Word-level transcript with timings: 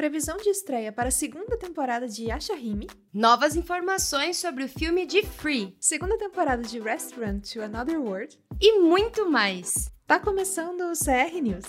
Previsão 0.00 0.38
de 0.38 0.48
estreia 0.48 0.90
para 0.90 1.08
a 1.08 1.12
segunda 1.12 1.58
temporada 1.58 2.08
de 2.08 2.24
Yashahime. 2.24 2.88
Novas 3.12 3.54
informações 3.54 4.38
sobre 4.38 4.64
o 4.64 4.68
filme 4.68 5.04
de 5.04 5.22
Free. 5.22 5.76
Segunda 5.78 6.16
temporada 6.16 6.62
de 6.62 6.80
Restaurant 6.80 7.42
to 7.42 7.60
Another 7.60 8.00
World. 8.00 8.40
E 8.58 8.80
muito 8.80 9.30
mais. 9.30 9.92
Tá 10.06 10.18
começando 10.18 10.90
o 10.90 10.92
CR 10.92 11.38
News. 11.42 11.66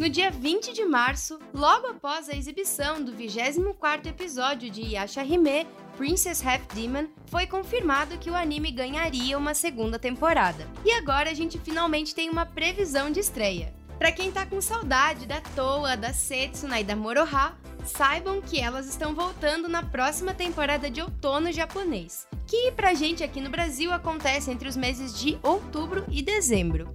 No 0.00 0.08
dia 0.08 0.32
20 0.32 0.72
de 0.72 0.84
março, 0.84 1.38
logo 1.54 1.86
após 1.86 2.28
a 2.28 2.34
exibição 2.34 3.00
do 3.00 3.12
24º 3.12 4.08
episódio 4.08 4.68
de 4.68 4.82
Yashahime, 4.82 5.64
Princess 5.96 6.44
Half 6.44 6.74
Demon, 6.74 7.06
foi 7.26 7.46
confirmado 7.46 8.18
que 8.18 8.30
o 8.30 8.34
anime 8.34 8.72
ganharia 8.72 9.38
uma 9.38 9.54
segunda 9.54 9.96
temporada. 9.96 10.68
E 10.84 10.90
agora 10.90 11.30
a 11.30 11.34
gente 11.34 11.56
finalmente 11.56 12.16
tem 12.16 12.28
uma 12.28 12.44
previsão 12.44 13.12
de 13.12 13.20
estreia. 13.20 13.83
Para 14.04 14.12
quem 14.12 14.30
tá 14.30 14.44
com 14.44 14.60
saudade 14.60 15.24
da 15.24 15.40
Toa, 15.40 15.96
da 15.96 16.12
Setsuna 16.12 16.78
e 16.78 16.84
da 16.84 16.94
Moroha, 16.94 17.56
saibam 17.86 18.42
que 18.42 18.60
elas 18.60 18.86
estão 18.86 19.14
voltando 19.14 19.66
na 19.66 19.82
próxima 19.82 20.34
temporada 20.34 20.90
de 20.90 21.00
outono 21.00 21.50
japonês, 21.50 22.28
que 22.46 22.70
pra 22.72 22.92
gente 22.92 23.24
aqui 23.24 23.40
no 23.40 23.48
Brasil 23.48 23.90
acontece 23.94 24.50
entre 24.50 24.68
os 24.68 24.76
meses 24.76 25.18
de 25.18 25.38
outubro 25.42 26.04
e 26.10 26.20
dezembro. 26.20 26.94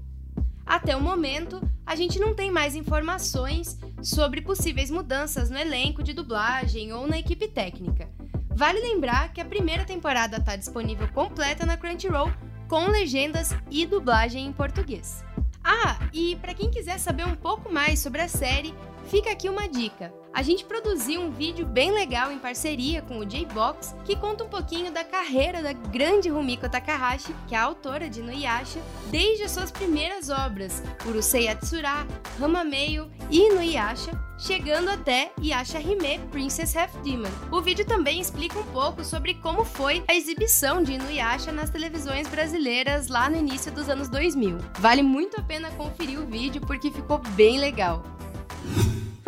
Até 0.64 0.96
o 0.96 1.02
momento, 1.02 1.60
a 1.84 1.96
gente 1.96 2.20
não 2.20 2.36
tem 2.36 2.52
mais 2.52 2.76
informações 2.76 3.80
sobre 4.04 4.42
possíveis 4.42 4.92
mudanças 4.92 5.50
no 5.50 5.58
elenco 5.58 6.04
de 6.04 6.14
dublagem 6.14 6.94
ou 6.94 7.08
na 7.08 7.18
equipe 7.18 7.48
técnica. 7.48 8.08
Vale 8.50 8.82
lembrar 8.82 9.34
que 9.34 9.42
a 9.42 9.46
primeira 9.46 9.84
temporada 9.84 10.38
está 10.38 10.56
disponível 10.56 11.08
completa 11.08 11.66
na 11.66 11.76
Crunchyroll 11.76 12.32
com 12.68 12.86
legendas 12.86 13.50
e 13.72 13.84
dublagem 13.84 14.46
em 14.46 14.54
português. 14.54 15.24
Ah, 15.72 16.00
e 16.12 16.36
para 16.38 16.56
quem 16.56 16.72
quiser 16.72 16.98
saber 16.98 17.28
um 17.28 17.36
pouco 17.36 17.72
mais 17.72 18.00
sobre 18.00 18.22
a 18.22 18.28
série, 18.28 18.74
fica 19.10 19.32
aqui 19.32 19.50
uma 19.50 19.68
dica. 19.68 20.14
A 20.32 20.44
gente 20.44 20.64
produziu 20.64 21.22
um 21.22 21.32
vídeo 21.32 21.66
bem 21.66 21.92
legal 21.92 22.32
em 22.32 22.38
parceria 22.38 23.02
com 23.02 23.18
o 23.18 23.26
J-Box 23.26 23.96
que 24.06 24.16
conta 24.16 24.44
um 24.44 24.48
pouquinho 24.48 24.92
da 24.92 25.04
carreira 25.04 25.64
da 25.64 25.74
grande 25.74 26.30
Rumiko 26.30 26.70
Takahashi, 26.70 27.34
que 27.48 27.56
é 27.56 27.58
a 27.58 27.64
autora 27.64 28.08
de 28.08 28.20
Inuyasha, 28.20 28.80
desde 29.10 29.44
as 29.44 29.52
suas 29.52 29.72
primeiras 29.72 30.30
obras, 30.30 30.84
Urusei 31.06 31.46
Yatsura, 31.46 32.06
Hamameio 32.40 33.12
e 33.32 33.48
Inuyasha, 33.48 34.12
chegando 34.38 34.90
até 34.90 35.32
Yasha 35.44 35.80
Hime 35.82 36.20
Princess 36.32 36.78
Half 36.78 36.96
Demon. 37.04 37.30
O 37.52 37.60
vídeo 37.60 37.86
também 37.86 38.22
explica 38.22 38.60
um 38.60 38.64
pouco 38.66 39.04
sobre 39.04 39.34
como 39.34 39.66
foi 39.66 40.04
a 40.08 40.14
exibição 40.14 40.84
de 40.84 40.94
Inuyasha 40.94 41.52
nas 41.52 41.72
televisões 41.72 42.28
brasileiras 42.28 43.08
lá 43.08 43.28
no 43.30 43.38
início 43.38 43.72
dos 43.72 43.90
anos 43.90 44.08
2000. 44.10 44.60
Vale 44.78 45.02
muito 45.02 45.40
a 45.40 45.44
pena 45.44 45.72
conferir 45.72 46.20
o 46.20 46.28
vídeo 46.28 46.62
porque 46.62 46.92
ficou 46.92 47.18
bem 47.36 47.60
legal. 47.60 48.04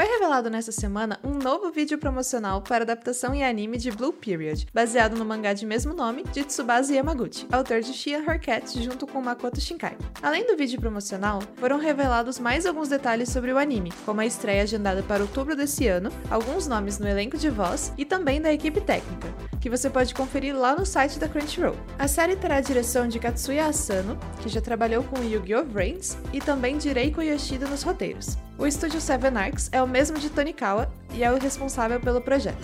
Foi 0.01 0.09
revelado 0.09 0.49
nessa 0.49 0.71
semana 0.71 1.19
um 1.23 1.35
novo 1.35 1.71
vídeo 1.71 1.95
promocional 1.95 2.59
para 2.63 2.83
adaptação 2.83 3.35
em 3.35 3.43
anime 3.43 3.77
de 3.77 3.91
Blue 3.91 4.11
Period, 4.11 4.65
baseado 4.73 5.15
no 5.15 5.23
mangá 5.23 5.53
de 5.53 5.63
mesmo 5.63 5.93
nome 5.93 6.23
de 6.23 6.43
Tsubasa 6.43 6.91
Yamaguchi, 6.91 7.45
autor 7.51 7.81
de 7.81 7.93
Shia 7.93 8.17
Her 8.17 8.41
junto 8.81 9.05
com 9.05 9.21
Makoto 9.21 9.61
Shinkai. 9.61 9.95
Além 10.19 10.47
do 10.47 10.57
vídeo 10.57 10.81
promocional, 10.81 11.43
foram 11.57 11.77
revelados 11.77 12.39
mais 12.39 12.65
alguns 12.65 12.89
detalhes 12.89 13.29
sobre 13.29 13.53
o 13.53 13.59
anime, 13.59 13.93
como 14.03 14.21
a 14.21 14.25
estreia 14.25 14.63
agendada 14.63 15.03
para 15.03 15.21
outubro 15.21 15.55
desse 15.55 15.87
ano, 15.87 16.11
alguns 16.31 16.65
nomes 16.65 16.97
no 16.97 17.07
elenco 17.07 17.37
de 17.37 17.51
voz 17.51 17.93
e 17.95 18.03
também 18.03 18.41
da 18.41 18.51
equipe 18.51 18.81
técnica, 18.81 19.31
que 19.59 19.69
você 19.69 19.87
pode 19.87 20.15
conferir 20.15 20.57
lá 20.57 20.75
no 20.75 20.83
site 20.83 21.19
da 21.19 21.29
Crunchyroll. 21.29 21.77
A 21.99 22.07
série 22.07 22.35
terá 22.35 22.55
a 22.55 22.61
direção 22.61 23.07
de 23.07 23.19
Katsuya 23.19 23.67
Asano, 23.67 24.17
que 24.41 24.49
já 24.49 24.61
trabalhou 24.61 25.03
com 25.03 25.23
Yu-Gi-Oh! 25.23 25.63
Brains, 25.63 26.17
e 26.33 26.39
também 26.39 26.79
de 26.79 26.91
Reiko 26.91 27.21
Yoshida 27.21 27.67
nos 27.67 27.83
roteiros. 27.83 28.35
O 28.61 28.67
estúdio 28.67 29.01
Seven 29.01 29.35
Arcs 29.37 29.69
é 29.71 29.81
o 29.81 29.87
mesmo 29.87 30.19
de 30.19 30.29
Tonikawa 30.29 30.87
e 31.15 31.23
é 31.23 31.31
o 31.31 31.39
responsável 31.39 31.99
pelo 31.99 32.21
projeto. 32.21 32.61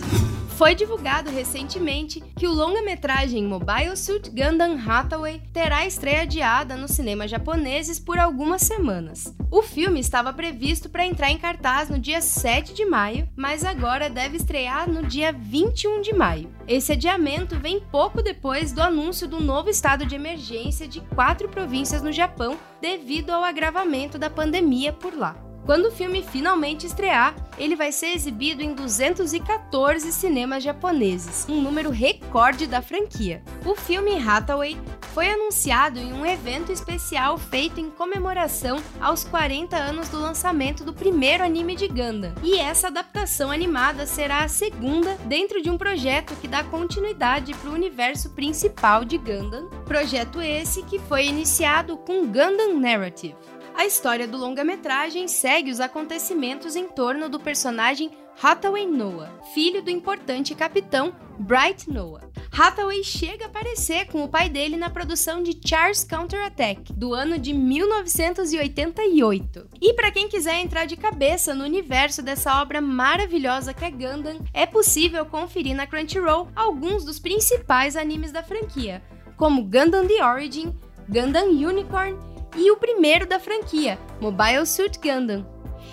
Foi 0.56 0.72
divulgado 0.72 1.28
recentemente 1.28 2.22
que 2.36 2.46
o 2.46 2.52
longa-metragem 2.52 3.42
Mobile 3.42 3.96
Suit 3.96 4.30
Gundam 4.30 4.78
Hathaway 4.78 5.42
terá 5.52 5.84
estreia 5.84 6.22
adiada 6.22 6.76
nos 6.76 6.92
cinemas 6.92 7.28
japoneses 7.28 7.98
por 7.98 8.16
algumas 8.16 8.62
semanas. 8.62 9.34
O 9.50 9.60
filme 9.60 9.98
estava 9.98 10.32
previsto 10.32 10.88
para 10.88 11.04
entrar 11.04 11.32
em 11.32 11.38
cartaz 11.38 11.88
no 11.88 11.98
dia 11.98 12.20
7 12.20 12.74
de 12.74 12.84
maio, 12.84 13.28
mas 13.34 13.64
agora 13.64 14.08
deve 14.08 14.36
estrear 14.36 14.88
no 14.88 15.04
dia 15.04 15.32
21 15.32 16.00
de 16.00 16.14
maio. 16.14 16.48
Esse 16.68 16.92
adiamento 16.92 17.58
vem 17.58 17.80
pouco 17.80 18.22
depois 18.22 18.70
do 18.70 18.80
anúncio 18.80 19.26
do 19.26 19.40
novo 19.40 19.68
estado 19.68 20.06
de 20.06 20.14
emergência 20.14 20.86
de 20.86 21.00
quatro 21.00 21.48
províncias 21.48 22.02
no 22.02 22.12
Japão 22.12 22.56
devido 22.80 23.30
ao 23.30 23.42
agravamento 23.42 24.16
da 24.16 24.30
pandemia 24.30 24.92
por 24.92 25.12
lá. 25.12 25.47
Quando 25.68 25.88
o 25.88 25.92
filme 25.92 26.22
finalmente 26.22 26.86
estrear, 26.86 27.36
ele 27.58 27.76
vai 27.76 27.92
ser 27.92 28.14
exibido 28.14 28.62
em 28.62 28.72
214 28.72 30.10
cinemas 30.14 30.64
japoneses, 30.64 31.44
um 31.46 31.60
número 31.60 31.90
recorde 31.90 32.66
da 32.66 32.80
franquia. 32.80 33.42
O 33.66 33.74
filme 33.74 34.16
Hathaway 34.16 34.80
foi 35.12 35.28
anunciado 35.28 35.98
em 35.98 36.10
um 36.10 36.24
evento 36.24 36.72
especial 36.72 37.36
feito 37.36 37.78
em 37.80 37.90
comemoração 37.90 38.78
aos 38.98 39.24
40 39.24 39.76
anos 39.76 40.08
do 40.08 40.18
lançamento 40.18 40.84
do 40.84 40.94
primeiro 40.94 41.44
anime 41.44 41.76
de 41.76 41.86
Gundam. 41.86 42.32
E 42.42 42.56
essa 42.56 42.86
adaptação 42.86 43.50
animada 43.50 44.06
será 44.06 44.44
a 44.44 44.48
segunda 44.48 45.16
dentro 45.26 45.60
de 45.60 45.68
um 45.68 45.76
projeto 45.76 46.34
que 46.36 46.48
dá 46.48 46.64
continuidade 46.64 47.52
para 47.52 47.68
o 47.68 47.74
universo 47.74 48.30
principal 48.30 49.04
de 49.04 49.18
Gundam. 49.18 49.68
Projeto 49.84 50.40
esse 50.40 50.82
que 50.84 50.98
foi 50.98 51.26
iniciado 51.26 51.98
com 51.98 52.24
Gundam 52.24 52.80
Narrative. 52.80 53.36
A 53.78 53.86
história 53.86 54.26
do 54.26 54.36
longa-metragem 54.36 55.28
segue 55.28 55.70
os 55.70 55.78
acontecimentos 55.78 56.74
em 56.74 56.88
torno 56.88 57.28
do 57.28 57.38
personagem 57.38 58.10
Hathaway 58.42 58.84
Noah, 58.84 59.30
filho 59.54 59.80
do 59.80 59.88
importante 59.88 60.52
capitão 60.52 61.14
Bright 61.38 61.88
Noah. 61.88 62.28
Hathaway 62.50 63.04
chega 63.04 63.44
a 63.44 63.46
aparecer 63.46 64.08
com 64.08 64.24
o 64.24 64.28
pai 64.28 64.48
dele 64.48 64.76
na 64.76 64.90
produção 64.90 65.44
de 65.44 65.56
Charles 65.64 66.02
Counterattack, 66.02 66.92
do 66.92 67.14
ano 67.14 67.38
de 67.38 67.54
1988. 67.54 69.68
E 69.80 69.94
para 69.94 70.10
quem 70.10 70.26
quiser 70.26 70.56
entrar 70.56 70.84
de 70.84 70.96
cabeça 70.96 71.54
no 71.54 71.62
universo 71.62 72.20
dessa 72.20 72.60
obra 72.60 72.80
maravilhosa 72.80 73.72
que 73.72 73.84
é 73.84 73.92
Gundam, 73.92 74.40
é 74.52 74.66
possível 74.66 75.24
conferir 75.24 75.76
na 75.76 75.86
Crunchyroll 75.86 76.48
alguns 76.56 77.04
dos 77.04 77.20
principais 77.20 77.94
animes 77.94 78.32
da 78.32 78.42
franquia, 78.42 79.00
como 79.36 79.62
Gundam 79.62 80.04
The 80.04 80.26
Origin, 80.26 80.74
Gundam 81.08 81.46
Unicorn 81.46 82.18
e 82.56 82.70
o 82.70 82.76
primeiro 82.76 83.26
da 83.26 83.38
franquia, 83.38 83.98
Mobile 84.20 84.66
Suit 84.66 84.98
Gundam. 84.98 85.46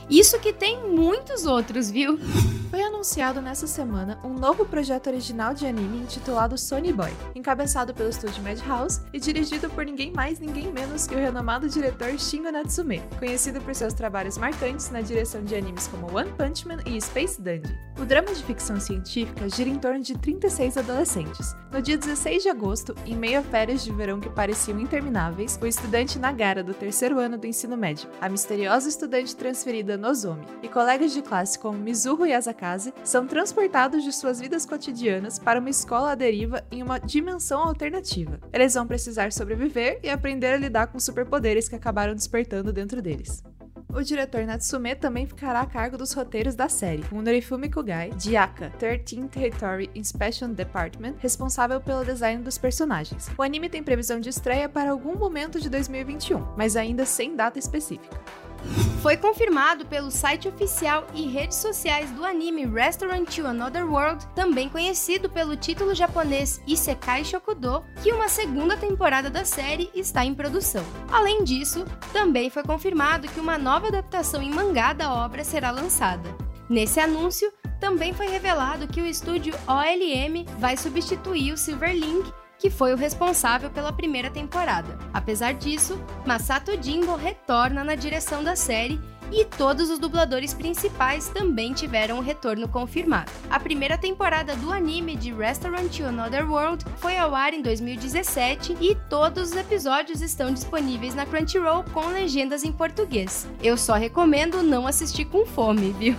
Isso 0.09 0.39
que 0.39 0.53
tem 0.53 0.88
muitos 0.88 1.45
outros, 1.45 1.89
viu? 1.89 2.19
Foi 2.69 2.83
anunciado 2.83 3.41
nessa 3.41 3.67
semana 3.67 4.19
um 4.23 4.33
novo 4.33 4.66
projeto 4.66 5.07
original 5.07 5.53
de 5.53 5.66
anime 5.66 5.99
intitulado 5.99 6.57
Sony 6.57 6.91
Boy, 6.91 7.11
encabeçado 7.33 7.93
pelo 7.93 8.09
estúdio 8.09 8.43
Madhouse 8.43 9.01
e 9.13 9.19
dirigido 9.19 9.69
por 9.69 9.85
ninguém 9.85 10.11
mais, 10.11 10.39
ninguém 10.39 10.71
menos 10.73 11.07
que 11.07 11.16
o 11.16 11.17
renomado 11.17 11.69
diretor 11.69 12.19
Shingo 12.19 12.51
Natsume, 12.51 13.01
conhecido 13.17 13.61
por 13.61 13.73
seus 13.73 13.93
trabalhos 13.93 14.38
marcantes 14.38 14.89
na 14.91 14.99
direção 14.99 15.43
de 15.43 15.55
animes 15.55 15.88
como 15.88 16.13
One 16.13 16.31
Punch 16.33 16.67
Man 16.67 16.79
e 16.85 16.99
Space 16.99 17.41
Dandy. 17.41 17.73
O 17.97 18.03
drama 18.03 18.33
de 18.33 18.43
ficção 18.43 18.77
científica 18.77 19.47
gira 19.47 19.69
em 19.69 19.79
torno 19.79 20.01
de 20.01 20.17
36 20.17 20.77
adolescentes. 20.77 21.55
No 21.72 21.81
dia 21.81 21.97
16 21.97 22.43
de 22.43 22.49
agosto, 22.49 22.93
em 23.05 23.16
meio 23.16 23.39
a 23.39 23.43
férias 23.43 23.85
de 23.85 23.91
verão 23.93 24.19
que 24.19 24.29
pareciam 24.29 24.79
intermináveis, 24.79 25.57
o 25.61 25.66
estudante 25.66 26.19
Nagara, 26.19 26.61
do 26.61 26.73
terceiro 26.73 27.19
ano 27.19 27.37
do 27.37 27.47
ensino 27.47 27.77
médio, 27.77 28.09
a 28.19 28.27
misteriosa 28.27 28.89
estudante 28.89 29.33
transferida 29.33 29.94
Nozomi 29.97 30.45
e 30.61 30.67
colegas 30.67 31.13
de 31.13 31.22
classe 31.22 31.57
como 31.57 31.78
Mizuho 31.78 32.25
e 32.25 32.33
Asakaze 32.33 32.94
são 33.03 33.25
transportados 33.28 34.03
de 34.03 34.11
suas 34.11 34.39
vidas 34.39 34.66
cotidianas 34.66 35.39
para 35.39 35.59
uma 35.59 35.69
escola 35.69 36.11
à 36.11 36.16
deriva 36.16 36.63
em 36.72 36.81
uma 36.81 37.00
dimensão 37.00 37.61
alternativa. 37.61 38.39
Eles 38.53 38.73
vão 38.73 38.88
precisar 38.88 39.31
sobreviver 39.31 40.00
e 40.03 40.09
aprender 40.09 40.53
a 40.53 40.57
lidar 40.57 40.88
com 40.88 41.00
superpoderes 41.00 41.67
que 41.67 41.75
acabaram 41.75 42.16
despertando 42.16 42.73
dentro 42.73 43.01
deles. 43.01 43.44
O 43.95 44.03
diretor 44.03 44.45
Natsume 44.45 44.94
também 44.94 45.25
ficará 45.25 45.61
a 45.61 45.66
cargo 45.66 45.97
dos 45.97 46.11
roteiros 46.11 46.53
da 46.53 46.67
série, 46.67 47.03
com 47.03 47.22
Norifumi 47.22 47.69
Kugai, 47.69 48.09
de 48.09 48.35
Aka, 48.35 48.69
13 48.72 49.29
Territory 49.29 49.90
Inspection 49.96 50.52
Department, 50.52 51.16
responsável 51.19 51.79
pelo 51.79 52.03
design 52.03 52.43
dos 52.43 52.58
personagens. 52.58 53.29
O 53.37 53.41
anime 53.41 53.69
tem 53.69 53.81
previsão 53.81 54.19
de 54.19 54.28
estreia 54.28 54.67
para 54.67 54.91
algum 54.91 55.16
momento 55.16 55.61
de 55.61 55.69
2021, 55.69 56.46
mas 56.58 56.75
ainda 56.75 57.05
sem 57.05 57.37
data 57.37 57.58
específica. 57.58 58.19
Foi 59.05 59.16
confirmado 59.16 59.85
pelo 59.85 60.09
site 60.09 60.47
oficial 60.47 61.05
e 61.13 61.28
redes 61.28 61.59
sociais 61.59 62.09
do 62.09 62.25
anime 62.25 62.66
Restaurant 62.66 63.23
to 63.29 63.46
Another 63.46 63.85
World, 63.87 64.25
também 64.34 64.67
conhecido 64.67 65.29
pelo 65.29 65.55
título 65.55 65.93
japonês 65.93 66.59
Isekai 66.66 67.23
Shokudo, 67.23 67.84
que 68.02 68.11
uma 68.11 68.28
segunda 68.28 68.75
temporada 68.75 69.29
da 69.29 69.46
série 69.46 69.91
está 69.93 70.25
em 70.25 70.34
produção. 70.34 70.84
Além 71.11 71.43
disso, 71.43 71.85
também 72.11 72.49
foi 72.49 72.63
confirmado 72.63 73.28
que 73.28 73.40
uma 73.40 73.59
nova 73.59 73.90
adaptação 73.90 74.41
em 74.41 74.49
mangá 74.49 74.91
da 74.91 75.13
obra 75.13 75.43
será 75.43 75.69
lançada. 75.69 76.35
Nesse 76.67 76.99
anúncio, 76.99 77.53
também 77.79 78.11
foi 78.11 78.28
revelado 78.28 78.87
que 78.87 79.02
o 79.02 79.05
estúdio 79.05 79.53
OLM 79.67 80.47
vai 80.57 80.75
substituir 80.75 81.53
o 81.53 81.57
Silverlink 81.57 82.34
que 82.57 82.69
foi 82.69 82.93
o 82.93 82.97
responsável 82.97 83.69
pela 83.69 83.93
primeira 83.93 84.29
temporada. 84.29 84.97
Apesar 85.13 85.53
disso, 85.53 85.99
Masato 86.25 86.72
Jimbo 86.81 87.16
retorna 87.16 87.84
na 87.84 87.96
direção 87.96 88.43
da 88.43 88.55
série 88.55 88.99
e 89.31 89.43
todos 89.46 89.90
os 89.90 89.99
dubladores 89.99 90.53
principais 90.53 91.29
também 91.29 91.73
tiveram 91.73 92.17
o 92.17 92.22
retorno 92.22 92.67
confirmado. 92.67 93.31
A 93.49 93.59
primeira 93.59 93.97
temporada 93.97 94.55
do 94.55 94.72
anime 94.72 95.16
de 95.16 95.34
Restaurant 95.34 95.90
to 95.90 96.05
Another 96.05 96.49
World 96.49 96.85
foi 96.97 97.17
ao 97.17 97.34
ar 97.34 97.53
em 97.53 97.61
2017 97.61 98.78
e 98.79 98.96
todos 99.09 99.52
os 99.52 99.55
episódios 99.55 100.22
estão 100.22 100.53
disponíveis 100.53 101.16
na 101.16 101.25
Crunchyroll 101.25 101.84
com 101.93 102.07
legendas 102.07 102.63
em 102.63 102.72
português. 102.72 103.47
Eu 103.61 103.78
só 103.78 103.93
recomendo 103.93 104.61
não 104.61 104.87
assistir 104.87 105.25
com 105.25 105.46
fome, 105.46 105.91
viu? 105.91 106.16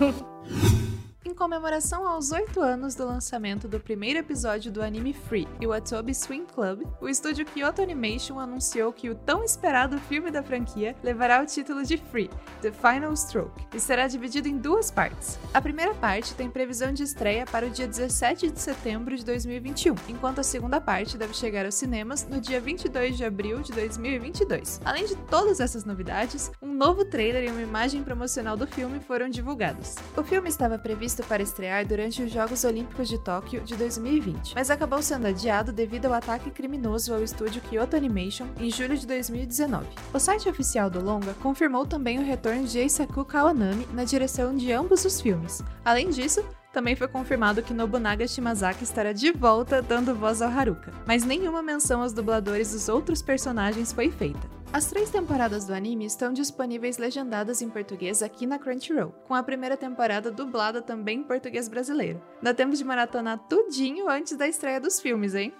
Comemoração 1.36 2.08
aos 2.08 2.32
8 2.32 2.60
anos 2.60 2.94
do 2.94 3.04
lançamento 3.04 3.68
do 3.68 3.78
primeiro 3.78 4.18
episódio 4.18 4.72
do 4.72 4.82
anime 4.82 5.12
Free 5.12 5.46
o 5.66 5.72
Atobi 5.72 6.14
Swing 6.14 6.46
Club, 6.54 6.82
o 7.00 7.08
estúdio 7.08 7.44
Kyoto 7.44 7.82
Animation 7.82 8.38
anunciou 8.38 8.92
que 8.92 9.10
o 9.10 9.14
tão 9.14 9.44
esperado 9.44 9.98
filme 9.98 10.30
da 10.30 10.42
franquia 10.42 10.96
levará 11.02 11.42
o 11.42 11.46
título 11.46 11.84
de 11.84 11.98
Free, 11.98 12.30
The 12.62 12.72
Final 12.72 13.14
Stroke, 13.14 13.66
e 13.74 13.80
será 13.80 14.06
dividido 14.06 14.48
em 14.48 14.56
duas 14.56 14.90
partes. 14.90 15.38
A 15.52 15.60
primeira 15.60 15.92
parte 15.94 16.34
tem 16.34 16.48
previsão 16.48 16.92
de 16.92 17.02
estreia 17.02 17.44
para 17.44 17.66
o 17.66 17.70
dia 17.70 17.86
17 17.86 18.50
de 18.50 18.60
setembro 18.60 19.14
de 19.16 19.24
2021, 19.24 19.94
enquanto 20.08 20.38
a 20.38 20.44
segunda 20.44 20.80
parte 20.80 21.18
deve 21.18 21.34
chegar 21.34 21.66
aos 21.66 21.74
cinemas 21.74 22.26
no 22.26 22.40
dia 22.40 22.60
22 22.60 23.16
de 23.16 23.24
abril 23.24 23.60
de 23.60 23.72
2022. 23.72 24.80
Além 24.84 25.04
de 25.04 25.16
todas 25.16 25.60
essas 25.60 25.84
novidades, 25.84 26.50
um 26.62 26.72
novo 26.72 27.04
trailer 27.04 27.44
e 27.44 27.50
uma 27.50 27.62
imagem 27.62 28.02
promocional 28.02 28.56
do 28.56 28.66
filme 28.66 29.00
foram 29.00 29.28
divulgados. 29.28 29.96
O 30.16 30.22
filme 30.22 30.48
estava 30.48 30.78
previsto 30.78 31.25
para 31.26 31.42
estrear 31.42 31.86
durante 31.86 32.22
os 32.22 32.30
Jogos 32.32 32.64
Olímpicos 32.64 33.08
de 33.08 33.18
Tóquio 33.18 33.60
de 33.62 33.76
2020, 33.76 34.54
mas 34.54 34.70
acabou 34.70 35.02
sendo 35.02 35.26
adiado 35.26 35.72
devido 35.72 36.06
ao 36.06 36.14
ataque 36.14 36.50
criminoso 36.50 37.12
ao 37.12 37.22
estúdio 37.22 37.60
Kyoto 37.62 37.96
Animation 37.96 38.46
em 38.58 38.70
julho 38.70 38.96
de 38.96 39.06
2019. 39.06 39.86
O 40.12 40.18
site 40.18 40.48
oficial 40.48 40.88
do 40.88 41.02
longa 41.02 41.34
confirmou 41.34 41.86
também 41.86 42.18
o 42.18 42.24
retorno 42.24 42.64
de 42.64 42.78
Eisaku 42.78 43.24
Kawanami 43.24 43.86
na 43.92 44.04
direção 44.04 44.56
de 44.56 44.72
ambos 44.72 45.04
os 45.04 45.20
filmes. 45.20 45.62
Além 45.84 46.10
disso, 46.10 46.44
também 46.76 46.94
foi 46.94 47.08
confirmado 47.08 47.62
que 47.62 47.72
Nobunaga 47.72 48.28
Shimazaki 48.28 48.84
estará 48.84 49.10
de 49.12 49.32
volta 49.32 49.80
dando 49.80 50.14
voz 50.14 50.42
ao 50.42 50.50
Haruka, 50.50 50.92
mas 51.06 51.24
nenhuma 51.24 51.62
menção 51.62 52.02
aos 52.02 52.12
dubladores 52.12 52.72
dos 52.72 52.88
outros 52.90 53.22
personagens 53.22 53.94
foi 53.94 54.10
feita. 54.10 54.46
As 54.76 54.84
três 54.84 55.08
temporadas 55.08 55.64
do 55.64 55.72
anime 55.72 56.04
estão 56.04 56.34
disponíveis 56.34 56.98
legendadas 56.98 57.62
em 57.62 57.70
português 57.70 58.20
aqui 58.20 58.46
na 58.46 58.58
Crunchyroll, 58.58 59.10
com 59.26 59.34
a 59.34 59.42
primeira 59.42 59.74
temporada 59.74 60.30
dublada 60.30 60.82
também 60.82 61.20
em 61.20 61.22
português 61.22 61.66
brasileiro. 61.66 62.20
Dá 62.42 62.52
tempo 62.52 62.76
de 62.76 62.84
maratonar 62.84 63.38
tudinho 63.48 64.06
antes 64.06 64.36
da 64.36 64.46
estreia 64.46 64.78
dos 64.78 65.00
filmes, 65.00 65.34
hein? 65.34 65.50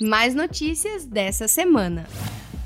Mais 0.00 0.32
notícias 0.36 1.04
dessa 1.04 1.48
semana 1.48 2.06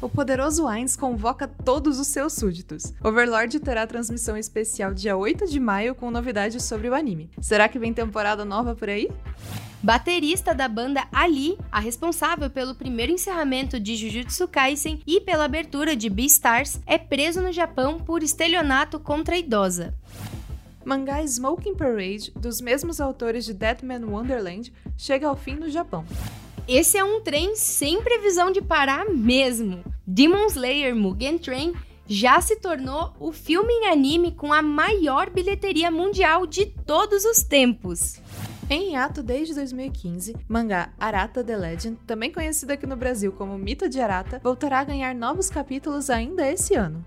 o 0.01 0.09
poderoso 0.09 0.67
Ainz 0.67 0.97
convoca 0.97 1.49
todos 1.49 1.99
os 1.99 2.09
seus 2.09 2.35
súditos. 2.35 2.93
Overlord 3.03 3.59
terá 3.61 3.87
transmissão 3.87 4.37
especial 4.37 4.93
dia 4.93 5.17
8 5.17 5.47
de 5.47 5.59
maio 5.59 5.95
com 5.95 6.11
novidades 6.11 6.63
sobre 6.65 6.89
o 6.89 6.95
anime. 6.95 7.31
Será 7.41 7.69
que 7.69 7.79
vem 7.79 7.93
temporada 7.93 8.45
nova 8.45 8.75
por 8.75 8.89
aí? 8.89 9.11
Baterista 9.83 10.55
da 10.55 10.69
banda 10.69 11.07
Ali, 11.13 11.57
a 11.71 11.79
responsável 11.79 12.51
pelo 12.51 12.75
primeiro 12.75 13.13
encerramento 13.13 13.79
de 13.79 13.95
Jujutsu 13.95 14.49
Kaisen 14.49 15.01
e 15.07 15.21
pela 15.21 15.45
abertura 15.45 15.95
de 15.95 16.11
Beastars, 16.11 16.81
é 16.87 16.99
preso 16.99 17.41
no 17.41 17.53
Japão 17.53 17.99
por 17.99 18.23
estelionato 18.23 18.99
contra 18.99 19.37
a 19.37 19.39
idosa. 19.39 19.95
Mangá 20.85 21.23
Smoking 21.23 21.75
Parade, 21.75 22.33
dos 22.37 22.61
mesmos 22.61 23.01
autores 23.01 23.45
de 23.45 23.53
Deadman 23.53 24.05
Wonderland, 24.05 24.73
chega 24.97 25.27
ao 25.27 25.37
fim 25.37 25.55
no 25.55 25.69
Japão. 25.69 26.05
Esse 26.69 26.99
é 26.99 27.05
um 27.05 27.21
trem 27.21 27.55
sem 27.55 28.03
previsão 28.03 28.51
de 28.51 28.61
parar 28.61 29.09
mesmo. 29.09 29.85
Demon 30.05 30.47
Slayer 30.47 30.97
Mugen 30.97 31.39
Train 31.39 31.73
já 32.09 32.41
se 32.41 32.57
tornou 32.57 33.15
o 33.21 33.31
filme 33.31 33.73
em 33.73 33.87
anime 33.87 34.33
com 34.33 34.53
a 34.53 34.61
maior 34.61 35.31
bilheteria 35.31 35.93
mundial 35.93 36.45
de 36.45 36.67
todos 36.67 37.25
os 37.25 37.41
tempos. 37.45 38.21
Em 38.69 38.91
hiato 38.91 39.23
desde 39.23 39.55
2015, 39.55 40.35
mangá 40.49 40.93
Arata 40.99 41.45
The 41.45 41.57
Legend, 41.57 41.99
também 42.05 42.33
conhecido 42.33 42.73
aqui 42.73 42.85
no 42.85 42.97
Brasil 42.97 43.31
como 43.31 43.57
Mito 43.57 43.89
de 43.89 44.01
Arata, 44.01 44.41
voltará 44.43 44.81
a 44.81 44.85
ganhar 44.85 45.15
novos 45.15 45.49
capítulos 45.49 46.11
ainda 46.11 46.51
esse 46.51 46.75
ano. 46.75 47.07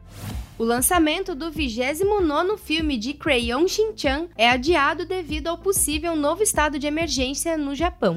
O 0.57 0.63
lançamento 0.63 1.35
do 1.35 1.51
29º 1.51 2.57
filme 2.57 2.97
de 2.97 3.13
Crayon 3.13 3.67
Shin-chan 3.67 4.29
é 4.37 4.49
adiado 4.49 5.05
devido 5.05 5.47
ao 5.47 5.57
possível 5.57 6.15
novo 6.15 6.43
estado 6.43 6.79
de 6.79 6.87
emergência 6.87 7.57
no 7.57 7.75
Japão. 7.75 8.15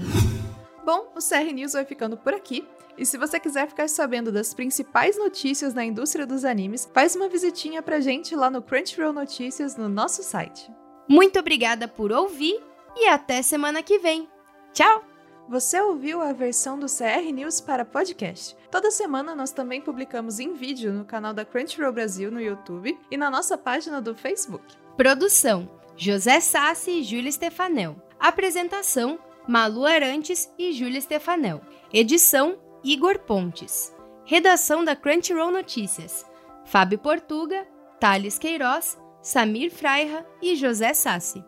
Bom, 0.84 1.12
o 1.14 1.20
CR 1.20 1.52
News 1.52 1.72
vai 1.74 1.84
ficando 1.84 2.16
por 2.16 2.34
aqui. 2.34 2.66
E 2.98 3.06
se 3.06 3.16
você 3.16 3.40
quiser 3.40 3.68
ficar 3.68 3.88
sabendo 3.88 4.30
das 4.30 4.52
principais 4.52 5.16
notícias 5.16 5.72
na 5.72 5.84
indústria 5.84 6.26
dos 6.26 6.44
animes, 6.44 6.88
faz 6.92 7.16
uma 7.16 7.28
visitinha 7.28 7.82
pra 7.82 8.00
gente 8.00 8.36
lá 8.36 8.50
no 8.50 8.60
Crunchyroll 8.60 9.12
Notícias 9.12 9.76
no 9.76 9.88
nosso 9.88 10.22
site. 10.22 10.70
Muito 11.08 11.38
obrigada 11.38 11.88
por 11.88 12.12
ouvir 12.12 12.60
e 12.96 13.08
até 13.08 13.42
semana 13.42 13.82
que 13.82 13.98
vem. 13.98 14.28
Tchau! 14.72 15.04
Você 15.48 15.80
ouviu 15.80 16.20
a 16.20 16.32
versão 16.32 16.78
do 16.78 16.86
CR 16.86 17.30
News 17.32 17.60
para 17.60 17.84
podcast. 17.84 18.56
Toda 18.70 18.90
semana 18.90 19.34
nós 19.34 19.50
também 19.50 19.80
publicamos 19.80 20.38
em 20.38 20.54
vídeo 20.54 20.92
no 20.92 21.04
canal 21.04 21.34
da 21.34 21.44
Crunchyroll 21.44 21.92
Brasil 21.92 22.30
no 22.30 22.40
YouTube 22.40 22.98
e 23.10 23.16
na 23.16 23.28
nossa 23.28 23.58
página 23.58 24.00
do 24.00 24.14
Facebook. 24.14 24.64
Produção: 24.96 25.68
José 25.96 26.40
Sassi 26.40 26.92
e 26.92 27.02
Júlia 27.02 27.32
Stefanel. 27.32 27.96
Apresentação: 28.18 29.18
Malu 29.46 29.84
Arantes 29.84 30.52
e 30.58 30.72
Júlia 30.72 31.00
Stefanel. 31.00 31.60
Edição: 31.92 32.58
Igor 32.84 33.18
Pontes. 33.20 33.94
Redação 34.24 34.84
da 34.84 34.94
Crunchyroll 34.94 35.50
Notícias: 35.50 36.24
Fábio 36.64 36.98
Portuga, 36.98 37.66
Thales 37.98 38.38
Queiroz, 38.38 38.98
Samir 39.20 39.70
Freira 39.70 40.26
e 40.40 40.54
José 40.54 40.94
Sassi. 40.94 41.44